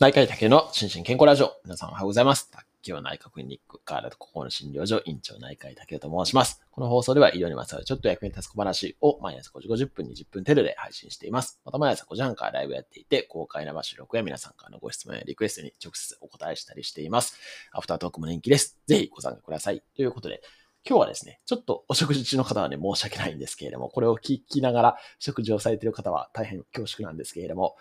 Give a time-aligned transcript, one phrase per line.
[0.00, 1.52] 内科医竹の心身健康ラジオ。
[1.62, 2.50] 皆さんおはようございます。
[2.50, 6.62] 卓球内科クリニック、カーラと心の診療所、院長内科医竹と申します。
[6.70, 11.60] この放送では医療にまつわるちょっと役に立つ小話を毎朝5時50分20分程度で配信しています。
[11.66, 17.38] また毎朝5時半からライブやっていて、公開生収録や皆さんからのご質問やリクエストに直接お答えしたりしています。
[17.72, 18.78] アフタートークも人気です。
[18.86, 19.82] ぜひご参加ください。
[19.94, 20.40] ということで、
[20.88, 27.76] 今日はですね、ちょっとお食事中の方はね、申し訳ないんですけれども、これを聞きながら食事をされている方は大変恐縮なんですけれども、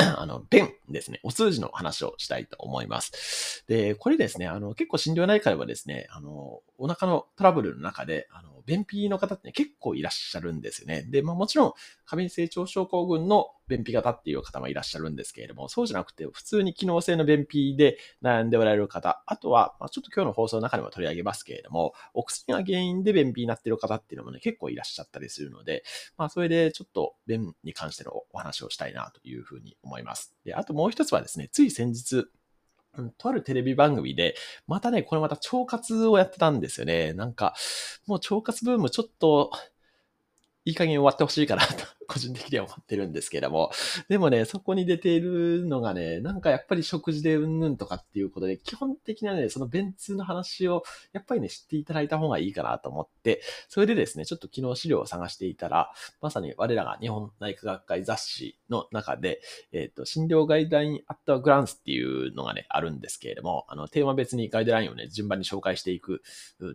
[0.18, 3.64] あの、便ですね、お通じの話をしたいと思います。
[3.68, 11.02] で、これですね、あの、結構診療内科ではですね、あの、お腹のトラブルの中で、あの、便秘の方って、結構いらっしゃるんですよね。
[11.02, 11.72] で、まあもちろん、
[12.06, 25.84] 過敏性腸症候群の便秘型っていう方もいらっしゃるんですけれども、そうじゃなくて、普通に機能性の便秘で悩んでおられる方、あとは、まあ、ちょっと今日の放送の中でも取り上げますけれども、お薬が原因で便秘になってる方っていうのもね、結構いらっしゃったりするので、
[26.16, 30.34] まあ、それでちょっと便に関してのお話をしたいなというふうに思います。
[30.44, 32.26] で、あともう一つはですね、つい先日、
[32.98, 34.34] うんとあるテレビ番組で、
[34.66, 37.12] またね、これまた腸活をやってたんですよね。
[37.12, 37.54] なんか、
[38.06, 39.50] もう腸活ブームちょっと、
[40.64, 43.70] いい加減終わってほしいかなと、個人的には思ってるんですけれども。
[44.08, 66.22] でもね、そこに出ているのがね、なんかやっぱり食事でうんぬんとかっていうことで、基本的なね、その便通の話を、やっぱりね、知っていただいた方がいいかなと思って、それでですね、ちょっと昨日資料を探していたら、まさに我らが日本内科学会雑誌の中で、えっ、と、診療ガイドラインアットグランスっていうのがね、あるんですけれども、あの、テーマ別にガイドラインをね、順番に紹介していく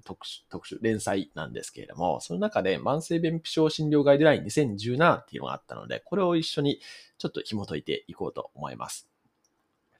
[0.06, 6.80] 特殊、特殊、連載なんですけれども、その中で慢性便秘症診療ガイドライン2017っていうのがあったので、これを一緒に
[7.18, 9.14] ちょっと紐解いていこうと思います。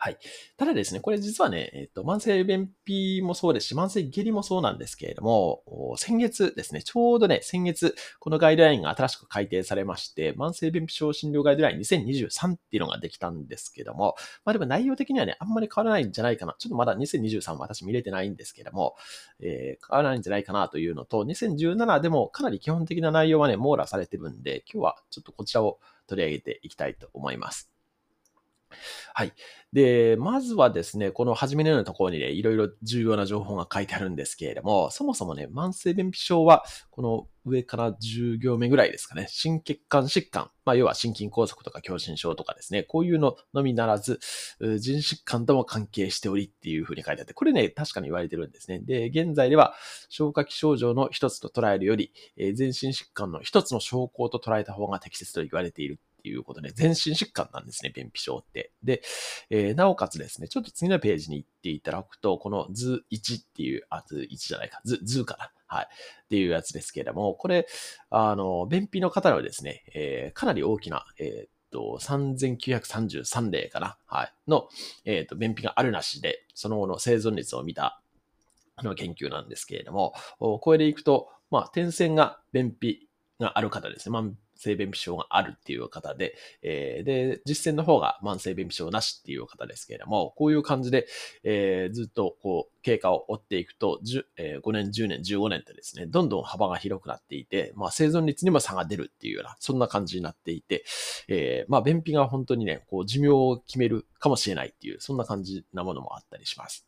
[0.06, 0.20] はい。
[0.56, 5.64] ただですね、これ実はね、えっ、と、慢性便秘もそうですし、慢性下痢もそうなんですけれども、
[5.98, 16.56] 先月ですね、ちょうどね、先月、このガイドラインが新しく改定されまして、慢性便秘症診療ガイドライン2023っていうのができたんですけども、まあでも内容的にはね、あんまり変わらないんじゃないかな。
[16.60, 18.94] ちょっとまだ2023は私見れてないんですけども、
[19.40, 27.75] えー変わらないんじゃないかなというのと、2017でもかなり基本的な内容はね、網羅されてるんで、今日はちょっとこちらを取り上げていきたいと思います。
[29.14, 29.34] はい。
[29.76, 44.20] で、まずはですね、この初めのようなところにね、いろいろ重要な情報が書いてあるんですけれども、そもそもね、慢性便秘症は、この上から10行目ぐらいですかね、心血管疾患、まあ、要は心筋梗塞とか狭心症とかですね、こういうののみならず、
[44.60, 48.80] う腎疾患とも関係しておりっていうふうに書いてあって、これね、確かに言われてるんですね。
[48.80, 49.74] で、現在では、
[50.08, 58.72] 消化器症状の一つと捉えるより、えー全身疾患の一つの症候と捉えた方が適切と言われているていうことで、全身疾患なんですね、便秘症って。
[58.84, 59.04] で、
[59.52, 65.52] えーなおかつですね、ちょっと次のページに行っていただくと、この図1っていう、あ、図1じゃないか、図、図かな。
[65.68, 65.86] はい。
[65.86, 67.68] っていうやつですけれども、これ、
[68.10, 74.00] あの、便秘の方はですね、えーかなり大きな、えーっと、3933例かな。
[74.08, 74.34] はい。
[74.48, 74.68] の、
[75.06, 78.02] えーっと、便秘があるなしで、その後の生存率を見た、
[78.78, 83.08] の、研究なんですけれども、これでいくと、まあ、点線が便秘
[83.40, 84.18] がある方ですね。
[84.18, 91.08] 慢性便秘症があるっていう方で、えーで、実践の方が慢性便秘症なしっていう方ですけれども、こういう感じで、
[91.44, 94.00] えーずっとこう、経過を追っていくと、
[94.38, 100.86] えー5年、10年、15年とですね、どんどん幅が広くなっていて、まあ、生存率にも差が出るっていうような、そんな感じになっていて、
[101.28, 106.88] えーまあ、便秘が本当にね、こう、寿命を決めるかもしれないっていう、そんな感じなものもあったりします。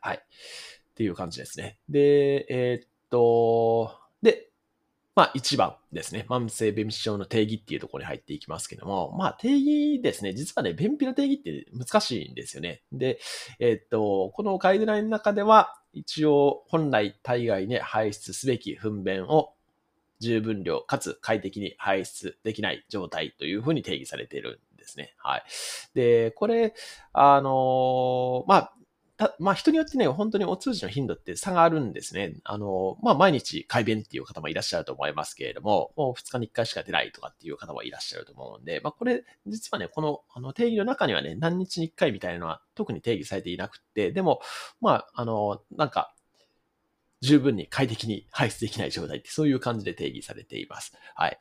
[0.00, 0.16] はい。
[0.16, 1.78] っていう感じですね。
[1.88, 4.07] で、えーっと、
[5.18, 6.26] まあ一番ですね。
[6.28, 10.32] 慢性便秘症の定義っていうところに入っていきますけども、まあ定義ですね。
[10.32, 12.82] 実はね、便秘の定義って難しいんですよね。
[12.92, 13.18] で、
[13.58, 19.54] えっと、このガイドラインの中では、一応本来体外に排出すべき糞便を
[20.20, 25.16] 十分量かつ快適に排出できない状態というふうに定義されているんですね。
[25.18, 25.42] はい。
[25.94, 26.74] で、これ、
[27.12, 28.72] あのまあ、
[29.18, 32.36] たまあ人によってね、本当にお通じの頻度って差があるんですね。
[32.44, 44.40] あの、まあ毎日改便っていう方もいらっしゃると思いますけれども、もう2日に1回しか出ないとかっていう方もいらっしゃると思うんで、まあこれ、実はね、このあの定義の中にはね、何日に1回みたいなのは特に定義されていなくって、でも、
[44.80, 46.14] まあ、あの、なんか、
[47.20, 50.92] 十分に快適に排出できない状態ってそういう感じで定義されています。
[51.16, 51.40] はい。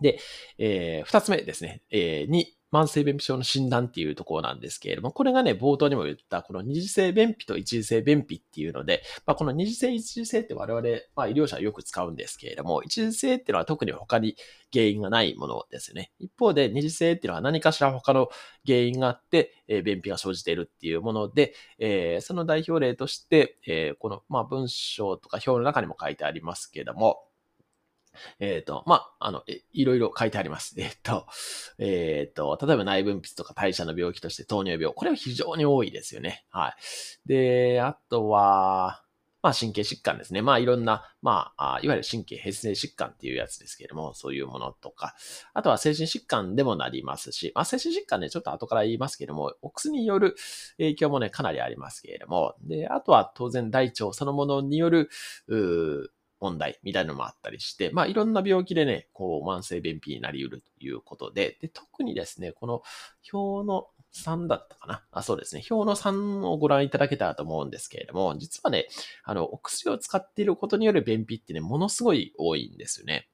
[0.00, 0.18] で、
[0.58, 1.82] えー、二つ目ですね。
[1.90, 10.82] えー、に、慢性便秘症の診断っていうところなんですけれども、これがね、冒頭にも言った、この二次性便秘と一次性便秘っていうので、まあ、この二次性、一次性って我々、
[11.16, 14.36] まあ、医療者はよく使うんですけれども、一次性っていうのは特に他に
[14.72, 16.12] 原因がないものですよね。
[16.20, 18.28] 一方で、二次性っていうのは何かしら他の
[18.66, 27.24] 原因があって、えー便秘が生じているっていうもので、えーその代表例として、えーこの、まあ、文章とか表の中にも書いてありますけれども、
[28.38, 29.42] えっ、と、まあ、あの、
[29.72, 30.74] いろいろ書いてあります。
[30.80, 31.26] えっ、と、
[31.78, 34.94] えっ、と、例えば内分泌とか代謝の病気として糖尿病。
[34.94, 36.46] これは非常に多いですよね。
[36.50, 36.74] はい。
[37.26, 39.02] で、あとは、
[39.42, 40.42] まあ神経疾患ですね。
[40.42, 45.14] まあいろんな、まあ、いわゆる神経変性疾患っていうやつですけれども、そういうものとか、
[45.54, 50.36] あとは精神疾患でもなりますし、まあ精神疾患ね、ちょっと後から言いますけれども、お薬による
[50.76, 55.08] 影響もね、かなりありますけれども、で、あとは当然大腸そのものによる、
[56.40, 62.82] 問題みたいなのもあったりして、まあいろんな病気でね、こう慢性便秘になり得るということで、で特にですね、この
[63.32, 65.04] 表の3だったかな？
[65.12, 65.62] あ、そうですね。
[65.70, 68.88] 表の3をご覧いただけたらと思うんですけれども、実はね、
[69.22, 73.28] あの、お薬を使っていることによる便秘ってね、ものすごい多いんですよね。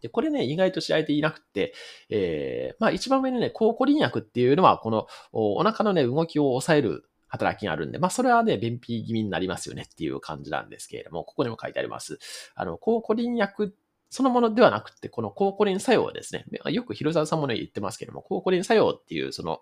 [0.00, 1.74] で、これね、意外と知られていなくて、
[2.08, 12.18] えー、まあ一番上のね、抗コリン薬っていうのは、このお腹のね、動きを抑える働きがあるんで、まあそれはね、便秘気味になりますよねっていう感じなんですけれども、ここにも書いてあります。
[12.54, 13.74] あの、抗コリン薬
[14.10, 16.44] そのものではなくて、この抗コリン作用ですね。
[16.70, 19.60] よく広沢さんもね、言ってますけども、抗コリン作用っていう、その、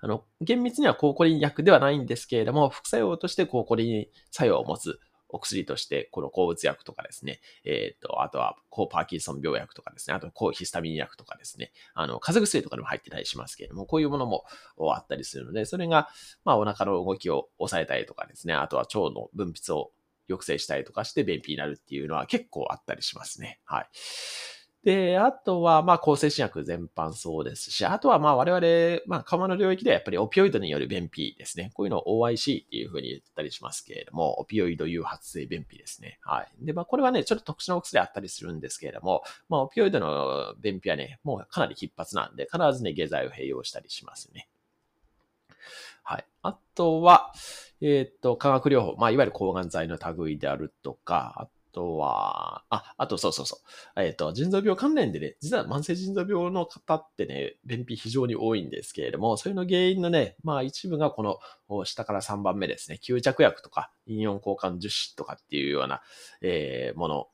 [0.00, 14.44] あの、厳密には抗コリン薬ではないんですけれども、副作用として抗コリン作用を持つお薬として、この抗うつ薬とかですね、えっ、と、あとは抗パーキンソン病薬とかですね、あと抗ヒスタミン薬とかですね、あの、風邪薬とかでも入ってたりしますけれども、こういうものも
[14.94, 16.08] あったりするので、それが、
[16.44, 19.92] まあ、お腹の動きを抑えたりとかですね、あとは腸の分泌を
[20.28, 23.60] 抑制したりとかして便秘になるっていうのは結構あったりしますね。
[23.64, 23.88] はい。
[24.86, 31.72] で、あとは、まあ、抗精神薬全般そうですし、あとは、まあ、我々、まあ、緩の領域ではやっぱりオピオイドによる便秘ですね。
[31.74, 36.20] こういうのを OIC っていうふうに言ったりしますけれども、オピオイド誘発性便秘ですね。
[36.22, 36.64] はい。
[36.64, 44.48] で、まあ、これはね、ちょっと特殊なお薬あったりするんですけれども、まあ、オピオイドの便秘はね、もうかなり頻発なんで、必ずね、下剤を併用したりしますね。
[46.04, 46.24] はい。
[46.42, 47.32] あとは、
[47.80, 53.60] えっ、と、化学療法、まあ、いわゆる抗がん剤の類であるとか、あとは、あ、あとそうそうそ
[53.96, 54.02] う。
[54.02, 61.22] えっ、ー、と、腎臓病関連でね、実は慢性腎臓病の方ってね、便秘非常に多いんですけれども、それの原因のね、まあ一部がこ
[61.68, 66.00] の下から3番目ですね、吸着薬とか、陰陽交換樹脂とかっていうような、
[66.40, 67.28] えー、もの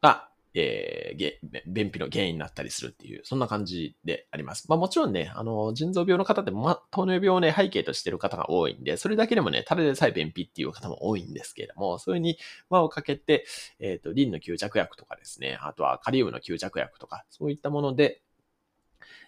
[0.00, 4.66] が、えー、便秘の原因になったりするっていう、そんな感じであります。
[4.68, 12.38] まあもちろんね、あの、腎臓病の方でも、ま、糖尿病をね、背景としてる方が多いんで、それだけでもね、ただでさえ便秘っていう方も多いんですけれども、それに
[12.70, 13.46] 輪をかけて、
[13.80, 18.22] えっ、ー、と、リンの吸着薬とかですね、あとはカリウムの吸着薬とか、そういったもので、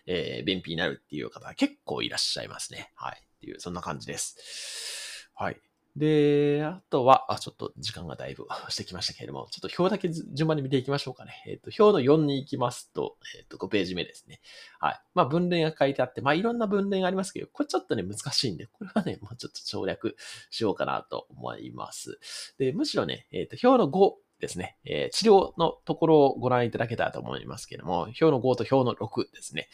[0.06, 2.92] えー、便秘になるっていう方結構いらっしゃいますね。
[2.94, 3.20] はい。
[3.20, 5.30] っていう、そんな感じです。
[5.34, 5.60] はい。
[5.96, 11.42] で、あとは、あ、ちょっと時間がだいぶ してきましたけれども、ちょっと表だけ順番に見ていきましょうかね。
[11.46, 14.42] えっ、ー、と、表の4に行きますと、えっ、ー、と、5ページ目ですね。
[14.78, 15.00] はい。
[15.14, 20.16] まあ、分類が書いてあって、まあ、いろんな分類がありますけど、これちょっとね、難しいんで、これはね、もうちょっと省略
[20.50, 22.20] しようかなと思います。
[22.58, 29.68] で、むしろね、えっ、ー、と、表の5ですね、えー、治療のところをご覧いただけたらと思いますけども、表の5と表の6ですね。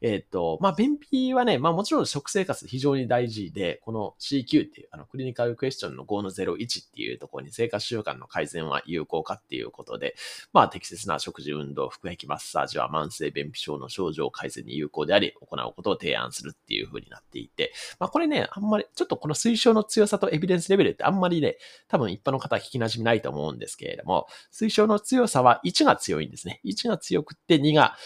[0.00, 10.14] えっ、ー、と、まあ、便秘はね、まあもちろん食生活非常に大事で、この CQ っていう、あの、クリニカルクエスチョンの5の01っていうところに生活習慣の改善は有効かっていうことで、
[10.52, 21.58] まあ、適切な食事、運動、腹壁マッサージは慢性便秘症の症状改善に有効であり、行うことを提案するっていう風になっていて、まあ、これね、あんまり、ちょっとこの推奨の強さとエビデンスレベルってあんまりね、
[21.88, 26.60] 多分一般の方は聞き馴染みないと思うんですけれども、推奨の強さは1が強いんですね。
[26.64, 27.96] 1が強くって2が、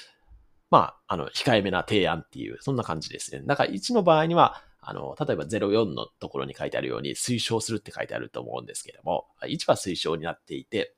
[0.70, 3.42] まあ、あの、控えめな提案っていう、そんな感じですね。
[3.44, 10.94] だから1の場合には、あの、例えば04のところに書いてあるように推奨するって書いてあると思うんですけども、1は推奨になっていて、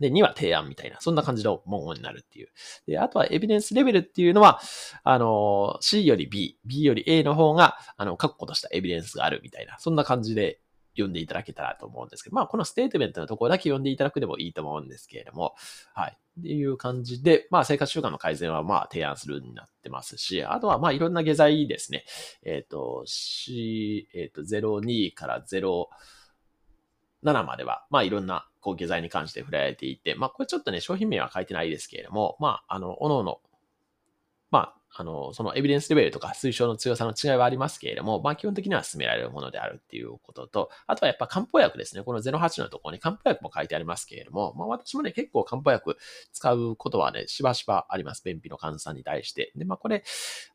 [0.00, 2.48] で、2は提案みたいな、そんな感じの文言になるっていう。
[2.86, 4.60] で、あとはエビデンスレベルっていうのは、
[5.02, 10.60] あの、C より B、B より A の方が、あの、確固としたエビデンスがあるみたいな、そんな感じで
[10.98, 15.54] 読んでいただけたらと思うんですけど、まあ、このステートメントのところだけ読んでいただくでもいいと思うんですけれども、
[15.94, 16.18] はい。
[16.40, 22.04] っていう感じで、まあ、生活習慣の改善は、まあ、提案するになってますし、あとは、まあ、いろんな下剤ですね。
[22.44, 33.40] えっ、ー、と、C、えっ、ー、と、02から07までは、まあ、いろんな、こう、下剤に関して触れられていて、まあ、これちょっとね、商品名は書いてないですけれども、まあ、あの、おのおの、
[34.50, 42.02] まあ、あの、そのエビデンスレベルとか推奨の強さの違いはありますけれども、まあ基本的には進められるものであるっていうことと、あとはやっぱ漢方薬ですね。
[42.02, 45.98] この08のところに漢方薬も書いてありますけれども、まあ私もね、結構漢方薬
[46.32, 48.24] 使うことはね、しばしばあります。
[48.24, 49.52] 便秘の患者さんに対して。
[49.54, 50.02] で、まあこれ、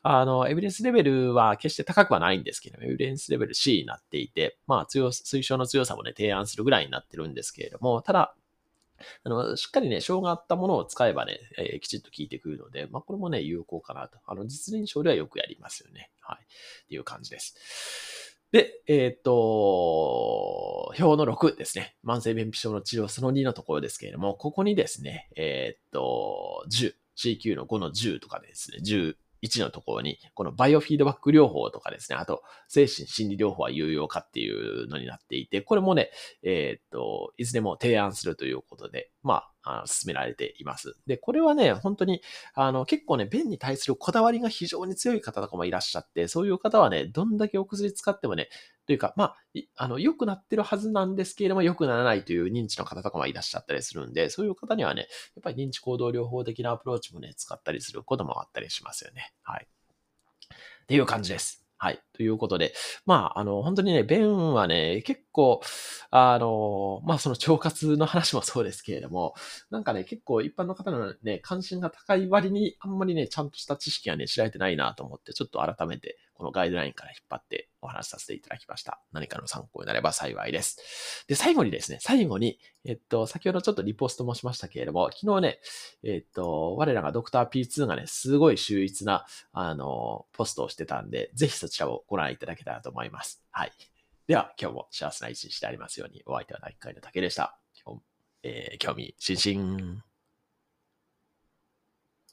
[0.01, 8.35] あの、エビデンスレベルは決して高くはないんですけど、エビデンスレベル C になっていて、まあ強、推奨の強さもね、提案するぐらいになってるんですけれども、ただ、
[9.23, 14.19] あの、しっかりね、症があったものを使えばね、えー、きちっと効いてくるので、まあ、これもね、有効かなと。
[14.25, 16.11] あの、実臨床ではよくやりますよね。
[16.21, 16.37] はい。
[16.43, 17.55] っていう感じです。
[18.51, 21.95] で、えっ、と、表の6ですね。
[22.05, 36.09] 慢性便秘症の治療その2のところですけれども、ここにですね、えっ、と、10、CQ の5の10とかですね、10、1のところに、このバイオフィードバック療法とかですね、あと、精神心理療法は有用かっていうのになっていて、これもね、
[36.41, 40.95] えー、っと、いずれも提案するということで、まあ、あ進められています。
[41.07, 42.21] で、これはね、本当に、
[42.53, 48.49] あの、結構ね、便に対するこだわりが非常に強い方とかもいらっしゃって、そういう方はね、どんだけお薬使ってもね、
[48.85, 49.37] というか、まあ、
[49.77, 59.33] あの、良くなってるはずなんですけれども、良くならないという認知の方とかもいらっしゃったりするんで、そういう方にはね、やっぱり認知行動療法的なアプローチもね、使ったりすることもあったりしますよね。
[59.43, 59.67] はい。
[60.83, 61.62] っていう感じです。
[61.83, 61.99] はい。
[62.13, 62.73] ということで、
[63.05, 65.59] まあ、あの、本当にね、弁はね、結構、
[66.11, 69.33] あの、まあ、その腸活の話もそうですけれども、
[69.69, 78.99] なんかね、結構一般の方のね、関心が高い割に、あんまりね、ちゃんとした知識はね、知られてないなと思って、ちょっと改めて、このガイドラインから引っ張ってお話しさせていただきました。
[79.11, 81.25] 何かの参考になれば幸いです。
[81.27, 85.59] で、最後にですね、最後に、えっと、先ほどちょっとリポストもしましたけれども、昨日ね、
[86.03, 93.43] えっと、我らがドクター P2 がね、すごい秀逸な、あの、ポストをしてたんで、ぜひそちらをご覧いただけたらと思います。
[93.51, 93.71] はい。
[94.27, 97.57] では、今日も幸せな一日でありますように、お相手は第1回の竹でした。
[98.43, 100.12] えー、興味津々。